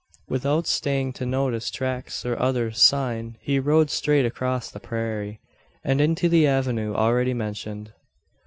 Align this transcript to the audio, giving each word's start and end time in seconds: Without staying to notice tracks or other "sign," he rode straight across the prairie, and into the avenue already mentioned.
Without 0.27 0.65
staying 0.65 1.13
to 1.13 1.27
notice 1.27 1.69
tracks 1.69 2.25
or 2.25 2.35
other 2.39 2.71
"sign," 2.71 3.37
he 3.39 3.59
rode 3.59 3.91
straight 3.91 4.25
across 4.25 4.71
the 4.71 4.79
prairie, 4.79 5.39
and 5.83 6.01
into 6.01 6.27
the 6.27 6.47
avenue 6.47 6.95
already 6.95 7.35
mentioned. 7.35 7.93